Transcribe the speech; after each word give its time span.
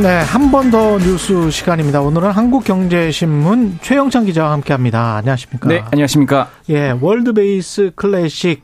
네, 0.00 0.20
한 0.20 0.50
번 0.52 0.70
더 0.70 0.96
뉴스 0.98 1.50
시간입니다. 1.50 2.00
오늘은 2.00 2.30
한국경제신문 2.30 3.78
최영창 3.82 4.26
기자와 4.26 4.52
함께합니다. 4.52 5.16
안녕하십니까? 5.16 5.68
네, 5.68 5.82
안녕하십니까? 5.90 6.48
예, 6.70 6.90
월드 7.00 7.32
베이스 7.32 7.90
클래식 7.96 8.62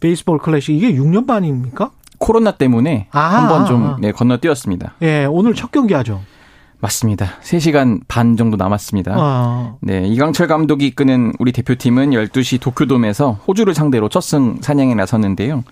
베이스볼 0.00 0.38
클래식 0.38 0.74
이게 0.74 0.94
6년 0.94 1.26
만입니까? 1.26 1.90
코로나 2.18 2.52
때문에 2.52 3.08
아, 3.10 3.20
한번 3.20 3.66
좀 3.66 3.84
아. 3.84 3.96
네, 4.00 4.10
건너뛰었습니다. 4.12 4.94
예, 5.02 5.26
오늘 5.26 5.54
첫 5.54 5.70
경기 5.70 5.92
하죠. 5.94 6.20
맞습니다. 6.80 7.26
3시간 7.42 8.00
반 8.08 8.36
정도 8.36 8.56
남았습니다. 8.56 9.14
어, 9.16 9.76
네, 9.82 10.04
이강철 10.06 10.46
감독이 10.48 10.86
이끄는 10.88 11.32
우리 11.38 11.52
대표팀은 11.52 12.10
12시 12.10 12.60
도쿄돔에서 12.60 13.32
호주를 13.46 13.74
상대로 13.74 14.08
첫 14.08 14.20
승 14.22 14.56
사냥에 14.62 14.94
나섰는데요. 14.94 15.62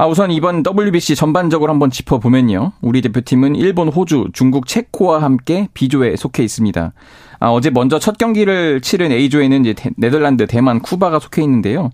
아, 0.00 0.06
우선 0.06 0.30
이번 0.30 0.62
WBC 0.66 1.14
전반적으로 1.14 1.70
한번 1.70 1.90
짚어보면요. 1.90 2.72
우리 2.80 3.02
대표팀은 3.02 3.54
일본, 3.54 3.88
호주, 3.88 4.28
중국, 4.32 4.66
체코와 4.66 5.20
함께 5.20 5.68
B조에 5.74 6.16
속해 6.16 6.42
있습니다. 6.42 6.94
아, 7.38 7.48
어제 7.50 7.68
먼저 7.68 7.98
첫 7.98 8.16
경기를 8.16 8.80
치른 8.80 9.12
A조에는 9.12 9.60
이제 9.60 9.74
데- 9.74 9.90
네덜란드, 9.98 10.46
대만, 10.46 10.80
쿠바가 10.80 11.18
속해 11.18 11.42
있는데요. 11.42 11.90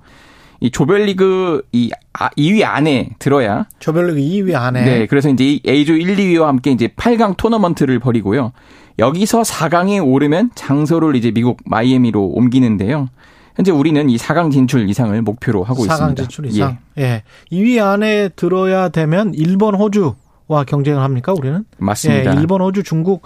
이 0.60 0.70
조별리그 0.70 1.62
이 1.72 1.90
아, 2.12 2.28
2위 2.36 2.62
안에 2.62 3.10
들어야 3.18 3.66
조별리그 3.80 4.20
2위 4.20 4.54
안에 4.54 4.84
네. 4.84 5.06
그래서 5.06 5.28
이제 5.28 5.44
이 5.44 5.60
A조 5.66 5.94
1, 5.94 6.14
2위와 6.14 6.44
함께 6.44 6.70
이제 6.70 6.86
8강 6.86 7.36
토너먼트를 7.36 7.98
벌이고요. 7.98 8.52
여기서 9.00 9.42
4강에 9.42 10.00
오르면 10.06 10.52
장소를 10.54 11.16
이제 11.16 11.32
미국 11.32 11.58
마이애미로 11.64 12.22
옮기는데요. 12.24 13.08
현재 13.56 13.72
우리는 13.72 14.08
이 14.10 14.16
4강 14.16 14.52
진출 14.52 14.88
이상을 14.88 15.20
목표로 15.22 15.64
하고 15.64 15.82
4강 15.84 15.90
있습니다. 15.92 16.22
진출 16.22 16.46
이상. 16.46 16.78
예. 16.98 17.22
2위 17.50 17.82
안에 17.82 18.28
들어야 18.30 18.90
되면 18.90 19.32
일본, 19.34 19.74
호주와 19.74 20.64
경쟁을 20.66 21.02
합니까, 21.02 21.32
우리는? 21.32 21.64
맞습니다. 21.78 22.36
예, 22.36 22.40
일본, 22.40 22.60
호주, 22.60 22.82
중국, 22.82 23.22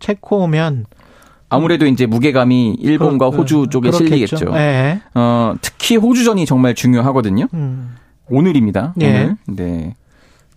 체코면 0.00 0.86
아무래도 1.48 1.86
이제 1.86 2.06
무게감이 2.06 2.74
일본과 2.80 3.30
그렇- 3.30 3.40
호주 3.42 3.68
쪽에 3.70 3.90
그렇겠죠. 3.90 4.36
실리겠죠. 4.36 4.52
예. 4.58 5.00
어, 5.14 5.54
특히 5.62 5.96
호주전이 5.96 6.44
정말 6.44 6.74
중요하거든요. 6.74 7.46
음. 7.54 7.94
오늘입니다. 8.28 8.94
예. 9.00 9.06
오늘. 9.06 9.36
네. 9.46 9.94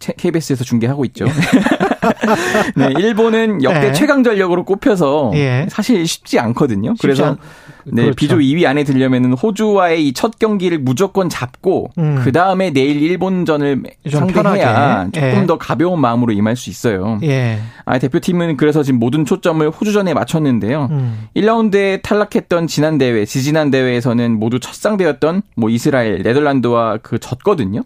채- 0.02 0.14
KBS에서 0.18 0.66
중계하고 0.66 1.06
있죠. 1.06 1.26
네, 2.76 2.90
일본은 2.98 3.64
역대 3.64 3.88
예. 3.90 3.94
최강 3.94 4.24
전력으로 4.24 4.66
꼽혀서 4.66 5.32
예. 5.36 5.68
사실 5.70 6.06
쉽지 6.06 6.40
않거든요. 6.40 6.94
그래서 7.00 7.26
않- 7.26 7.38
네, 7.86 8.04
그렇죠. 8.04 8.16
비조 8.16 8.38
2위 8.38 8.66
안에 8.66 8.84
들려면은 8.84 9.34
호주와의 9.34 10.08
이 10.08 10.14
첫 10.14 10.38
경기를 10.38 10.78
무조건 10.80 11.30
잡고 11.30 11.90
음. 11.98 12.20
그 12.24 12.32
다음에 12.32 12.72
내일 12.72 13.02
일본전을 13.02 13.82
좀 14.10 14.30
상대해야. 14.30 15.08
조금 15.12 15.28
예. 15.44 15.46
더 15.48 15.58
가벼운 15.58 16.00
마음으로 16.00 16.32
임할 16.34 16.56
수 16.56 16.70
있어요. 16.70 17.20
예. 17.24 17.60
아, 17.86 17.98
대표팀은 17.98 18.58
그래서 18.58 18.84
지금 18.84 19.00
모든 19.00 19.26
초점을 19.26 19.68
호주전에 19.70 20.14
맞췄는데요. 20.14 20.90
음. 20.92 21.28
1라운드에 21.36 22.02
탈락했던 22.04 22.68
지난 22.68 22.98
대회, 22.98 23.26
지지난 23.26 23.72
대회에서는 23.72 24.38
모두 24.40 24.60
첫 24.60 24.76
상대였던 24.76 25.42
뭐 25.56 25.70
이스라엘, 25.70 26.22
네덜란드와 26.22 26.98
그 27.02 27.18
졌거든요. 27.20 27.82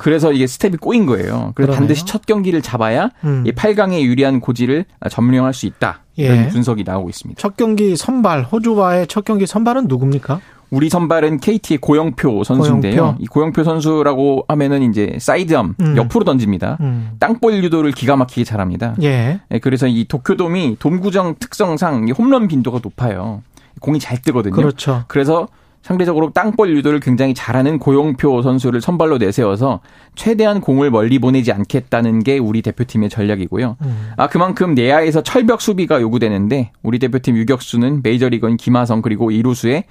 그래서 0.00 0.32
이게 0.32 0.46
스텝이 0.46 0.76
꼬인 0.76 1.06
거예요. 1.06 1.52
그래서 1.54 1.72
그러네요. 1.72 1.76
반드시 1.76 2.04
첫 2.04 2.26
경기를 2.26 2.62
잡아야 2.62 3.10
음. 3.24 3.44
이 3.46 3.52
8강에 3.52 4.02
유리한 4.02 4.40
고지를 4.40 4.84
점령할 5.10 5.54
수 5.54 5.66
있다. 5.66 6.00
이런 6.16 6.36
예. 6.36 6.48
분석이 6.48 6.84
나오고 6.84 7.08
있습니다. 7.08 7.40
첫 7.40 7.56
경기 7.56 7.96
선발 7.96 8.44
호주와의 8.44 9.06
첫 9.06 9.24
경기 9.24 9.46
선발은 9.46 9.86
누굽니까? 9.88 10.40
우리 10.70 10.88
선발은 10.88 11.40
KT의 11.40 11.78
고영표 11.78 12.44
선수인데요. 12.44 12.94
고영표. 12.94 13.22
이 13.22 13.26
고영표 13.26 13.64
선수라고 13.64 14.44
하면은 14.48 14.82
이제 14.88 15.16
사이드암 15.18 15.74
음. 15.80 15.96
옆으로 15.96 16.24
던집니다. 16.24 16.78
음. 16.80 17.12
땅볼 17.18 17.62
유도를 17.64 17.92
기가 17.92 18.16
막히게 18.16 18.44
잘합니다. 18.44 18.94
예. 19.02 19.40
예, 19.50 19.58
그래서 19.58 19.88
이 19.88 20.04
도쿄돔이 20.04 20.76
돔구정 20.78 21.36
특성상 21.40 22.08
이 22.08 22.12
홈런 22.12 22.46
빈도가 22.46 22.78
높아요. 22.82 23.42
공이 23.80 23.98
잘 23.98 24.20
뜨거든요. 24.22 24.54
그렇죠. 24.54 25.04
그래서 25.08 25.48
상대적으로 25.82 26.30
땅볼 26.30 26.76
유도를 26.76 27.00
굉장히 27.00 27.32
잘하는 27.34 27.78
고용표 27.78 28.42
선수를 28.42 28.80
선발로 28.80 29.18
내세워서 29.18 29.80
최대한 30.14 30.60
공을 30.60 30.90
멀리 30.90 31.18
보내지 31.18 31.52
않겠다는 31.52 32.22
게 32.22 32.38
우리 32.38 32.60
대표팀의 32.62 33.08
전략이고요. 33.08 33.76
음. 33.82 34.10
아 34.16 34.28
그만큼 34.28 34.74
내야에서 34.74 35.22
철벽 35.22 35.60
수비가 35.62 36.00
요구되는데 36.02 36.72
우리 36.82 36.98
대표팀 36.98 37.36
유격수는 37.36 38.00
메이저리거인 38.02 38.56
김하성 38.58 39.00
그리고 39.00 39.30
이루수의 39.30 39.84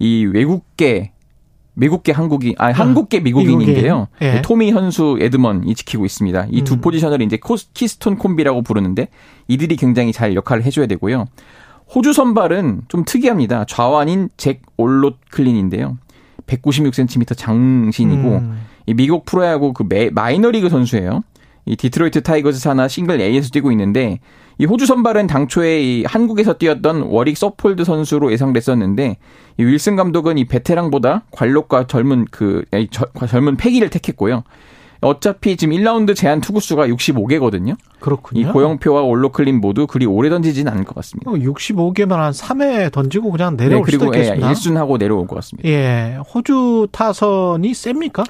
이 0.00 0.24
외국계 0.26 1.12
외국계 1.76 2.10
한국인 2.10 2.54
아 2.58 2.72
한국계 2.72 3.20
미국인인데요. 3.20 4.08
미국인. 4.18 4.38
예. 4.38 4.42
토미 4.42 4.72
현수 4.72 5.18
에드먼이 5.20 5.72
지키고 5.76 6.04
있습니다. 6.04 6.46
이두 6.50 6.74
음. 6.74 6.80
포지션을 6.80 7.22
이제 7.22 7.36
코스- 7.36 7.72
키스톤 7.72 8.16
콤비라고 8.18 8.62
부르는데 8.62 9.06
이들이 9.46 9.76
굉장히 9.76 10.12
잘 10.12 10.34
역할을 10.34 10.64
해줘야 10.64 10.86
되고요. 10.86 11.26
호주 11.94 12.12
선발은 12.12 12.82
좀 12.88 13.04
특이합니다. 13.04 13.64
좌완인 13.66 14.28
잭 14.36 14.62
올로클린인데요. 14.76 15.96
196cm 16.46 17.36
장신이고 17.36 18.28
음. 18.28 18.60
이 18.86 18.94
미국 18.94 19.24
프로야구 19.24 19.72
그 19.72 19.84
매- 19.88 20.10
마이너리그 20.10 20.68
선수예요. 20.68 21.22
이 21.66 21.76
디트로이트 21.76 22.22
타이거즈 22.22 22.58
산하 22.58 22.88
싱글 22.88 23.20
A에서 23.20 23.50
뛰고 23.50 23.70
있는데 23.72 24.20
이 24.56 24.64
호주 24.64 24.86
선발은 24.86 25.26
당초에 25.26 25.82
이 25.82 26.04
한국에서 26.06 26.54
뛰었던 26.54 27.02
워릭 27.02 27.36
서폴드 27.36 27.84
선수로 27.84 28.32
예상됐었는데 28.32 29.18
이 29.58 29.62
윌슨 29.64 29.94
감독은 29.96 30.38
이 30.38 30.46
베테랑보다 30.46 31.24
관록과 31.30 31.86
젊은 31.86 32.24
그 32.30 32.64
아니, 32.70 32.88
저- 32.90 33.04
젊은 33.26 33.56
패기를 33.56 33.90
택했고요. 33.90 34.44
어차피 35.00 35.56
지금 35.56 35.76
1라운드 35.76 36.16
제한 36.16 36.40
투구수가 36.40 36.88
65개거든요. 36.88 37.76
그렇군요. 38.00 38.40
이 38.40 38.44
고영표와 38.44 39.02
올로클린 39.02 39.60
모두 39.60 39.86
그리 39.86 40.06
오래 40.06 40.28
던지진 40.28 40.68
않을 40.68 40.84
것 40.84 40.94
같습니다. 40.96 41.30
65개만 41.30 42.16
한 42.16 42.32
3회 42.32 42.92
던지고 42.92 43.30
그냥 43.30 43.56
네, 43.56 43.64
내려올 43.64 43.84
수도 43.86 43.98
그리고 43.98 44.14
예, 44.16 44.20
있겠습니다. 44.20 44.48
일순하고 44.50 44.98
내려올 44.98 45.26
것 45.26 45.36
같습니다. 45.36 45.68
예. 45.68 46.18
호주 46.34 46.88
타선이 46.90 47.74
셉니까? 47.74 48.24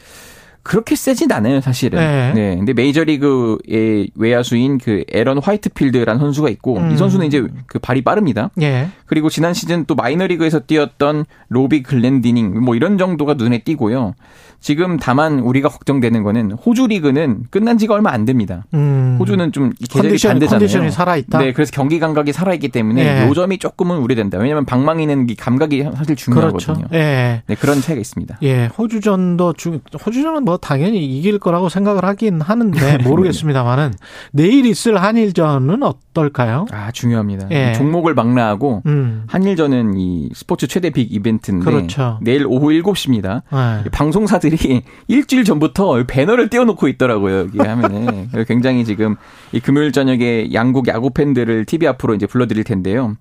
그렇게 0.62 0.96
세진 0.96 1.32
않아요, 1.32 1.60
사실은. 1.60 1.98
네. 1.98 2.32
네. 2.34 2.56
근데 2.56 2.72
메이저리그의 2.72 4.10
외야수인 4.14 4.78
그 4.78 5.04
에런 5.10 5.38
화이트필드라는 5.38 6.20
선수가 6.20 6.50
있고 6.50 6.78
음. 6.78 6.91
이 6.91 6.96
선수는 6.96 7.26
이제 7.26 7.46
그 7.66 7.78
발이 7.78 8.02
빠릅니다. 8.02 8.50
예. 8.60 8.88
그리고 9.06 9.30
지난 9.30 9.54
시즌 9.54 9.84
또 9.86 9.94
마이너리그에서 9.94 10.60
뛰었던 10.60 11.24
로비 11.48 11.82
글렌디닝 11.82 12.60
뭐 12.60 12.74
이런 12.74 12.98
정도가 12.98 13.34
눈에 13.34 13.58
띄고요. 13.58 14.14
지금 14.60 14.98
다만 14.98 15.38
우리가 15.38 15.68
걱정되는 15.68 16.22
거는 16.24 16.52
호주 16.52 16.88
리그는 16.88 17.44
끝난 17.50 17.78
지가 17.78 17.94
얼마 17.94 18.10
안 18.10 18.24
됩니다. 18.24 18.64
음. 18.74 19.16
호주는 19.20 19.52
좀 19.52 19.72
계절이 19.78 20.08
컨디션, 20.08 20.32
반대잖아요. 20.32 20.58
컨디션이 20.58 20.91
살아 20.91 21.16
있다. 21.16 21.38
네, 21.38 21.52
그래서 21.52 21.70
경기 21.72 22.00
감각이 22.00 22.32
살아 22.32 22.52
있기 22.54 22.68
때문에 22.68 23.22
예. 23.22 23.28
요 23.28 23.34
점이 23.34 23.58
조금은 23.58 23.98
우려된다. 23.98 24.38
왜냐하면 24.38 24.64
방망이는 24.64 25.30
이 25.30 25.36
감각이 25.36 25.84
사실 25.97 26.16
중요하거든요. 26.16 26.74
그렇죠. 26.74 26.94
예. 26.94 27.42
네, 27.47 27.54
그런 27.54 27.80
차이가 27.80 28.00
있습니다. 28.00 28.38
예, 28.42 28.66
호주전도 28.66 29.52
중 29.52 29.80
호주전은 30.04 30.44
뭐 30.48 30.56
당연히 30.56 31.04
이길 31.04 31.38
거라고 31.38 31.69
생각을 31.69 32.06
하긴 32.06 32.41
하는데 32.41 32.98
모르겠습니다만은 33.04 33.92
내일 34.32 34.64
있을 34.64 34.97
한일전은 34.97 35.82
어떨까요? 35.82 36.64
아, 36.70 36.91
중요합니다. 36.91 37.48
예. 37.50 37.75
종목을 37.75 38.14
망라하고 38.14 38.82
음. 38.86 39.25
한일전은 39.26 39.98
이 39.98 40.31
스포츠 40.34 40.66
최대 40.66 40.88
빅 40.88 41.12
이벤트인데 41.12 41.64
그렇죠. 41.64 42.19
내일 42.22 42.47
오후 42.47 42.69
7시입니다. 42.69 43.42
예. 43.53 43.91
방송사들이 43.91 44.84
일주일 45.06 45.44
전부터 45.44 46.03
배너를 46.06 46.48
띄워놓고 46.48 46.88
있더라고요. 46.88 47.41
여기 47.41 47.59
하면은 47.59 48.30
굉장히 48.47 48.86
지금 48.86 49.16
이 49.53 49.60
금요일 49.60 49.92
저녁에 49.92 50.48
양국 50.54 50.89
야구 50.89 51.10
팬들을 51.10 51.66
TV 51.66 51.86
앞으로 51.89 52.15
이제 52.15 52.27
불러드릴 52.27 52.65
텐데요. 52.65 53.16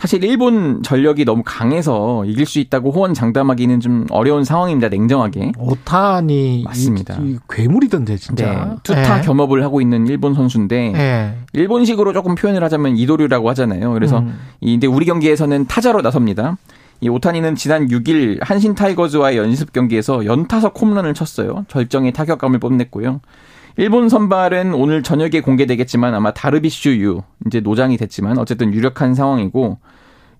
사실 0.00 0.24
일본 0.24 0.82
전력이 0.82 1.26
너무 1.26 1.42
강해서 1.44 2.24
이길 2.24 2.46
수 2.46 2.58
있다고 2.58 2.90
호언 2.90 3.12
장담하기는 3.12 3.80
좀 3.80 4.06
어려운 4.08 4.44
상황입니다. 4.44 4.88
냉정하게. 4.88 5.52
오타니 5.58 6.62
맞습니다. 6.64 7.18
이, 7.20 7.32
이 7.32 7.38
괴물이던데 7.50 8.14
네, 8.14 8.18
진짜. 8.18 8.78
투타 8.82 9.18
예. 9.18 9.22
겸업을 9.22 9.62
하고 9.62 9.82
있는 9.82 10.06
일본 10.06 10.32
선수인데 10.32 10.94
예. 10.96 11.34
일본식으로 11.52 12.14
조금 12.14 12.34
표현을 12.34 12.64
하자면 12.64 12.96
이도류라고 12.96 13.50
하잖아요. 13.50 13.92
그래서 13.92 14.20
음. 14.20 14.38
이 14.62 14.72
근데 14.72 14.86
우리 14.86 15.04
경기에서는 15.04 15.66
타자로 15.66 16.00
나섭니다. 16.00 16.56
이 17.02 17.10
오타니는 17.10 17.54
지난 17.56 17.88
6일 17.88 18.38
한신 18.40 18.74
타이거즈와의 18.74 19.36
연습 19.36 19.74
경기에서 19.74 20.24
연타석 20.24 20.80
홈런을 20.80 21.12
쳤어요. 21.12 21.66
절정의 21.68 22.12
타격감을 22.14 22.58
뽐냈고요. 22.58 23.20
일본 23.76 24.08
선발은 24.08 24.74
오늘 24.74 25.02
저녁에 25.02 25.40
공개되겠지만 25.40 26.14
아마 26.14 26.32
다르비슈 26.32 26.96
유 27.00 27.22
이제 27.46 27.60
노장이 27.60 27.96
됐지만 27.96 28.38
어쨌든 28.38 28.72
유력한 28.74 29.14
상황이고 29.14 29.78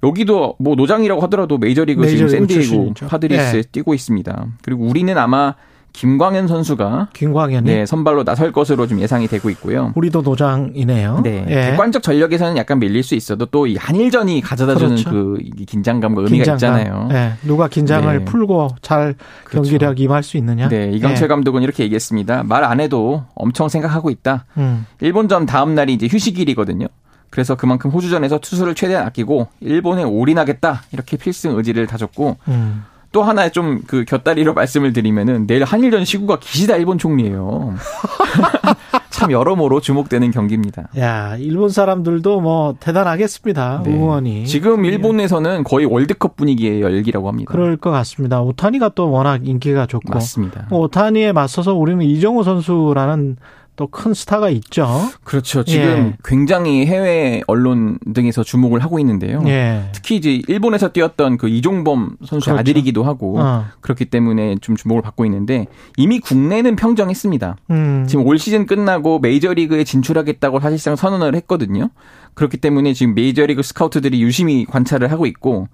여기도 0.03 0.57
뭐 0.59 0.75
노장이라고 0.75 1.21
하더라도 1.23 1.59
메이저리그 1.59 2.07
지금 2.07 2.27
메이저리그 2.27 2.55
샌디에고. 2.55 2.95
파드리스에 3.09 3.59
예. 3.59 3.63
뛰고 3.63 3.95
있습니다. 3.95 4.47
그리고 4.63 4.85
우리는 4.85 5.17
아마 5.19 5.55
김광현 5.93 6.47
선수가 6.49 7.09
김광현이 7.13 7.65
네, 7.67 7.87
선발로 7.87 8.25
나설 8.25 8.53
것으로 8.53 8.87
좀 8.87 9.01
예상이 9.01 9.27
되고 9.29 9.51
있고요. 9.51 9.93
우리도 9.97 10.23
노장이네요. 10.23 11.21
네. 11.23 11.45
예. 11.49 11.55
객관적 11.71 12.03
전력에서는 12.03 12.57
약간 12.57 12.79
밀릴 12.79 13.03
수 13.03 13.15
있어도 13.15 13.47
또 13.47 13.67
이 13.67 13.77
한일전이 13.77 14.41
가져다주는 14.41 14.91
그렇죠. 14.97 15.11
그 15.11 15.39
긴장감과 15.67 16.23
의미가 16.23 16.45
긴장감. 16.45 16.81
있잖아요. 16.81 17.09
네. 17.09 17.33
누가 17.43 17.69
긴장을 17.69 18.19
네. 18.19 18.25
풀고 18.25 18.71
잘 18.83 19.15
그렇죠. 19.45 19.63
경기력 19.71 20.01
임할 20.01 20.23
수 20.23 20.37
있느냐. 20.39 20.69
네. 20.69 20.91
이강철 20.93 21.25
예. 21.25 21.29
감독은 21.29 21.63
이렇게 21.63 21.83
얘기했습니다. 21.85 22.45
말 22.45 22.65
안 22.65 22.79
해도 22.81 23.25
엄청 23.35 23.69
생각하고 23.69 24.11
있다. 24.11 24.45
음. 24.57 24.87
일본전 25.01 25.47
다음 25.47 25.75
날이 25.75 25.93
이제 25.95 26.07
휴식일이거든요. 26.11 26.87
그래서 27.31 27.55
그만큼 27.55 27.91
호주전에서 27.91 28.39
투수를 28.39 28.75
최대한 28.75 29.07
아끼고 29.07 29.49
일본에 29.61 30.03
올인하겠다 30.03 30.83
이렇게 30.93 31.17
필승 31.17 31.57
의지를 31.57 31.87
다졌고 31.87 32.37
음. 32.49 32.85
또 33.13 33.23
하나 33.23 33.49
좀 33.49 33.81
그 33.87 34.05
곁다리로 34.05 34.55
말씀을 34.55 34.93
드리면은 34.93 35.47
내일 35.47 35.65
한일전 35.65 36.05
시구가 36.05 36.39
기시다 36.39 36.77
일본 36.77 36.97
총리예요. 36.99 37.75
참 39.11 39.33
여러모로 39.33 39.81
주목되는 39.81 40.31
경기입니다. 40.31 40.89
야, 40.99 41.37
일본 41.37 41.69
사람들도 41.71 42.41
뭐 42.41 42.75
대단하겠습니다. 42.81 43.83
네. 43.85 43.93
응원이. 43.93 44.47
지금 44.47 44.85
일본에서는 44.85 45.65
거의 45.65 45.87
월드컵 45.87 46.37
분위기의 46.37 46.81
열기라고 46.81 47.29
합니다. 47.29 47.53
그럴 47.53 47.77
것 47.77 47.91
같습니다. 47.91 48.41
오타니가 48.41 48.91
또 48.95 49.11
워낙 49.11 49.47
인기가 49.47 49.87
좋고. 49.87 50.13
맞습니다. 50.13 50.69
오타니에 50.71 51.33
맞서서 51.33 51.75
우리는 51.75 52.03
이정우 52.03 52.45
선수라는 52.45 53.37
또 53.81 53.87
큰 53.87 54.13
스타가 54.13 54.51
있죠. 54.51 54.87
그렇죠. 55.25 55.65
지금 55.65 55.85
예. 56.13 56.17
굉장히 56.23 56.85
해외 56.85 57.43
언론 57.47 57.99
등에서 58.13 58.45
주목을 58.45 58.85
하고 58.85 58.99
있는데요. 58.99 59.43
예. 59.47 59.89
특히 59.93 60.17
이제 60.17 60.43
일본에서 60.49 60.93
뛰었던 60.93 61.39
그 61.39 61.49
이종범 61.49 62.19
선수 62.27 62.47
그렇죠. 62.47 62.61
아들이기도 62.61 63.03
하고 63.03 63.41
어. 63.41 63.65
그렇기 63.81 64.05
때문에 64.05 64.57
좀 64.61 64.77
주목을 64.77 65.01
받고 65.01 65.25
있는데 65.25 65.67
이미 65.97 66.21
국내는 66.21 66.77
평정했습니다. 66.77 67.57
음. 67.71 68.05
지금 68.07 68.27
올 68.27 68.39
시즌 68.39 68.67
끝나고 68.67 69.19
메이저리그에 69.21 69.85
진출하겠다고 69.85 70.61
사실상 70.61 70.95
선언을 70.95 71.35
했거든요. 71.37 71.89
그렇기 72.35 72.59
때문에 72.59 72.93
지금 72.93 73.15
메이저리그 73.15 73.63
스카우트들이 73.63 74.21
유심히 74.23 74.67
관찰을 74.67 75.11
하고 75.11 75.25
있고 75.25 75.69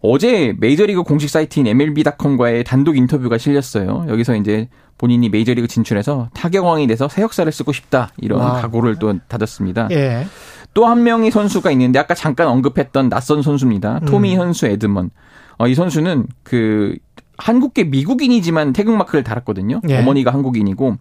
어제 0.00 0.54
메이저리그 0.58 1.02
공식 1.04 1.30
사이트인 1.30 1.66
MLB.com과의 1.66 2.64
단독 2.64 2.96
인터뷰가 2.96 3.38
실렸어요. 3.38 4.04
여기서 4.08 4.36
이제 4.36 4.68
본인이 4.98 5.28
메이저리그 5.28 5.68
진출해서 5.68 6.30
타격왕이 6.34 6.86
돼서 6.86 7.08
새 7.08 7.22
역사를 7.22 7.50
쓰고 7.50 7.72
싶다 7.72 8.10
이런 8.18 8.40
와. 8.40 8.60
각오를 8.60 8.96
또 8.98 9.18
다졌습니다. 9.28 9.88
예. 9.90 10.26
또한 10.74 11.02
명의 11.02 11.30
선수가 11.30 11.70
있는데 11.72 11.98
아까 11.98 12.14
잠깐 12.14 12.48
언급했던 12.48 13.08
낯선 13.08 13.42
선수입니다. 13.42 14.00
토미 14.00 14.34
음. 14.34 14.40
현수 14.40 14.66
에드먼. 14.66 15.10
어, 15.58 15.66
이 15.68 15.74
선수는 15.74 16.26
그 16.42 16.96
한국계 17.38 17.84
미국인이지만 17.84 18.72
태극마크를 18.72 19.22
달았거든요. 19.24 19.80
예. 19.88 19.98
어머니가 19.98 20.32
한국인이고 20.32 20.96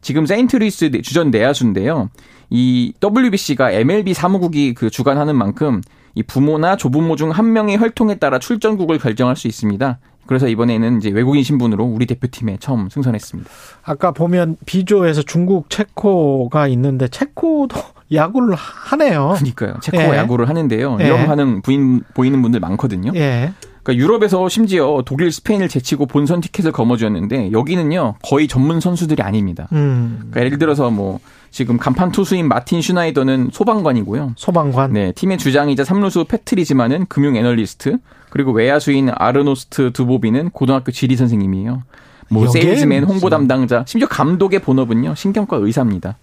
지금 0.00 0.26
세인트루이스 0.26 1.02
주전 1.02 1.30
내야수인데요. 1.30 2.10
이 2.48 2.92
WBC가 3.02 3.70
MLB 3.72 4.14
사무국이 4.14 4.74
그 4.74 4.90
주관하는 4.90 5.36
만큼 5.36 5.80
이 6.14 6.22
부모나 6.22 6.76
조부모 6.76 7.14
중 7.16 7.30
한 7.30 7.52
명의 7.52 7.78
혈통에 7.78 8.16
따라 8.16 8.38
출전국을 8.38 8.98
결정할 8.98 9.36
수 9.36 9.46
있습니다. 9.46 9.98
그래서 10.30 10.46
이번에는 10.46 10.98
이제 10.98 11.10
외국인 11.10 11.42
신분으로 11.42 11.84
우리 11.84 12.06
대표팀에 12.06 12.58
처음 12.60 12.88
승선했습니다. 12.88 13.50
아까 13.82 14.12
보면 14.12 14.58
비조에서 14.64 15.22
중국 15.22 15.68
체코가 15.70 16.68
있는데 16.68 17.08
체코도 17.08 17.76
야구를 18.14 18.54
하네요. 18.54 19.34
그러니까요. 19.34 19.74
체코 19.82 19.98
예. 19.98 20.18
야구를 20.18 20.48
하는데요. 20.48 20.98
예. 21.00 21.06
이런 21.06 21.26
반응 21.26 21.62
부인, 21.62 22.02
보이는 22.14 22.40
분들 22.42 22.60
많거든요. 22.60 23.10
예. 23.16 23.52
그러니까 23.82 24.00
유럽에서 24.00 24.48
심지어 24.48 25.02
독일, 25.04 25.32
스페인을 25.32 25.66
제치고 25.66 26.06
본선 26.06 26.40
티켓을 26.40 26.70
거머쥐었는데 26.70 27.50
여기는요 27.50 28.14
거의 28.22 28.46
전문 28.46 28.78
선수들이 28.78 29.24
아닙니다. 29.24 29.66
음. 29.72 30.18
그러니까 30.30 30.44
예를 30.44 30.58
들어서 30.58 30.92
뭐 30.92 31.18
지금 31.50 31.76
간판 31.76 32.12
투수인 32.12 32.46
마틴 32.46 32.80
슈나이더는 32.80 33.50
소방관이고요. 33.52 34.34
소방관. 34.36 34.92
네, 34.92 35.10
팀의 35.10 35.38
주장이자 35.38 35.82
삼루수 35.82 36.26
패트리지만은 36.26 37.06
금융 37.08 37.34
애널리스트. 37.34 37.98
그리고 38.30 38.52
외야수인 38.52 39.10
아르노스트 39.14 39.92
두보비는 39.92 40.50
고등학교 40.50 40.92
지리 40.92 41.16
선생님이에요. 41.16 41.82
뭐 42.30 42.46
세일즈맨, 42.46 43.04
홍보 43.04 43.28
담당자, 43.28 43.84
심지어 43.86 44.06
감독의 44.08 44.60
본업은요 44.60 45.16
신경과 45.16 45.56
의사입니다. 45.56 46.16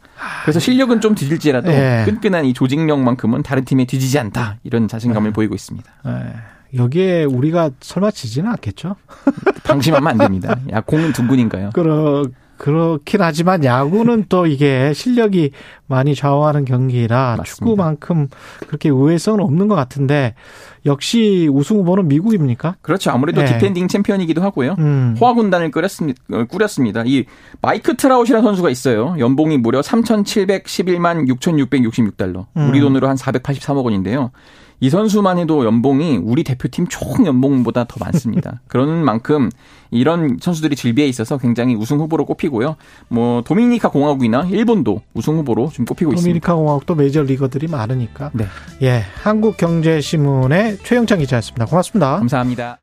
그래서 0.44 0.60
실력은 0.60 1.02
좀 1.02 1.16
뒤질지라도 1.16 1.70
예. 1.70 2.04
끈끈한 2.06 2.46
이 2.46 2.54
조직력만큼은 2.54 3.44
다른 3.44 3.66
팀에 3.66 3.86
뒤지지 3.86 4.18
않다 4.18 4.58
이런 4.64 4.88
자신감을 4.88 5.30
예. 5.30 5.34
보이고 5.34 5.54
있습니다. 5.54 5.92
예. 6.08 6.78
여기에 6.78 7.26
우리가 7.26 7.72
설마 7.82 8.12
지지는 8.12 8.50
않겠죠? 8.52 8.96
방심하면 9.64 10.08
안 10.08 10.18
됩니다. 10.18 10.58
야 10.72 10.82
공은 10.82 11.14
둥근인가요? 11.14 11.72
그러 11.74 12.26
그렇긴 12.58 13.22
하지만 13.22 13.64
야구는 13.64 14.26
또 14.30 14.46
이게 14.48 14.94
실력이 14.94 15.52
많이 15.88 16.16
좌우하는 16.16 16.66
경기라 16.66 17.36
맞습니다. 17.38 17.44
축구만큼 17.44 18.28
그렇게 18.68 18.90
의외성은 18.90 19.40
없는 19.42 19.68
것 19.68 19.76
같은데 19.76 20.36
역시 20.86 21.50
우승 21.52 21.78
후보는 21.78 22.08
미국입니까? 22.08 22.76
그렇죠. 22.82 23.12
아무래도 23.12 23.42
네. 23.42 23.48
디펜딩 23.48 23.88
챔피언이기도 23.88 24.42
하고요. 24.42 24.76
음. 24.80 25.16
호화 25.20 25.34
군단을 25.34 25.72
꾸렸습니다. 25.72 26.22
어, 26.32 26.46
꾸렸습니다. 26.46 27.04
이 27.06 27.26
마이크 27.62 27.96
트라웃이라는 27.96 28.44
선수가 28.44 28.70
있어요. 28.70 29.16
연봉이 29.20 29.58
무려 29.58 29.82
3,711만 29.82 31.28
6,666달러. 31.28 32.46
음. 32.58 32.70
우리 32.70 32.80
돈으로 32.80 33.08
한 33.08 33.16
483억 33.16 33.84
원인데요. 33.84 34.32
이 34.80 34.90
선수만 34.90 35.40
해도 35.40 35.66
연봉이 35.66 36.18
우리 36.18 36.44
대표팀 36.44 36.88
총 36.88 37.26
연봉보다 37.26 37.86
더 37.86 37.96
많습니다. 38.00 38.62
그런 38.68 39.04
만큼 39.04 39.50
이런 39.90 40.38
선수들이 40.40 40.76
즐비해 40.76 41.08
있어서 41.08 41.38
굉장히 41.38 41.76
우승 41.76 41.98
후보로 42.00 42.26
꼽히고요. 42.26 42.76
뭐 43.08 43.42
도미니카 43.44 43.90
공화국이나 43.90 44.46
일본도 44.50 45.02
우승 45.14 45.38
후보로 45.38 45.70
좀 45.74 45.86
꼽히고 45.86 46.12
도미니카 46.12 46.16
있습니다. 46.16 46.46
도미니카 46.48 46.56
공화국도 46.56 46.96
메이저 46.96 47.24
리거들이 47.24 47.68
많으니까. 47.68 48.32
네. 48.34 48.46
예, 48.82 49.04
한국경제신문의 49.24 50.80
최영창 50.84 51.20
기자였습니다. 51.20 51.66
고맙습니다. 51.66 52.18
감사합니다. 52.18 52.76